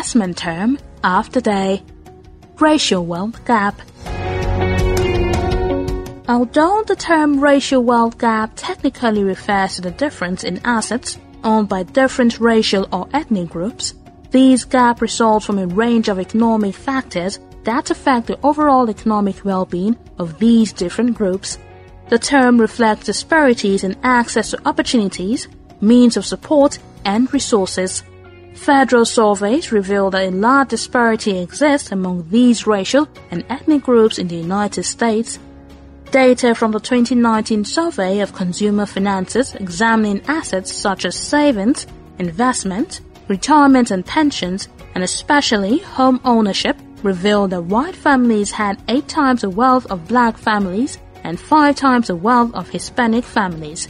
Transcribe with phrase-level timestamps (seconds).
[0.00, 1.82] Investment term the day
[2.58, 3.78] Racial wealth gap.
[6.26, 11.82] Although the term racial wealth gap technically refers to the difference in assets owned by
[11.82, 13.92] different racial or ethnic groups,
[14.30, 19.98] these gaps result from a range of economic factors that affect the overall economic well-being
[20.18, 21.58] of these different groups.
[22.08, 25.46] The term reflects disparities in access to opportunities,
[25.82, 28.02] means of support, and resources.
[28.54, 34.28] Federal surveys reveal that a large disparity exists among these racial and ethnic groups in
[34.28, 35.38] the United States.
[36.10, 41.86] Data from the 2019 survey of consumer finances examining assets such as savings,
[42.18, 49.42] investment, retirement and pensions, and especially home ownership revealed that white families had eight times
[49.42, 53.88] the wealth of black families and five times the wealth of Hispanic families.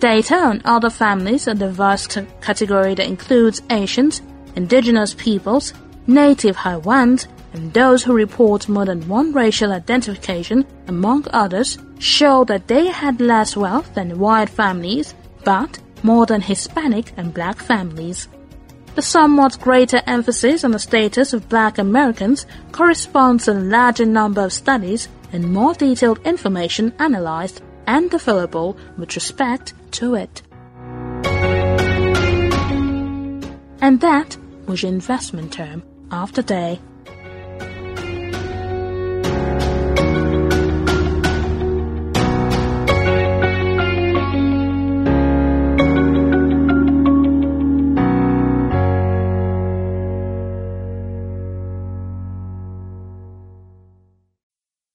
[0.00, 4.22] Data on other families, a diverse c- category that includes Asians,
[4.56, 5.74] indigenous peoples,
[6.06, 12.66] native Hawaiians, and those who report more than one racial identification, among others, show that
[12.66, 18.26] they had less wealth than white families, but more than Hispanic and black families.
[18.94, 24.42] The somewhat greater emphasis on the status of black Americans corresponds to a larger number
[24.42, 30.42] of studies and more detailed information analyzed and available with respect to it.
[33.82, 34.36] And that
[34.66, 36.80] was your investment term of the day.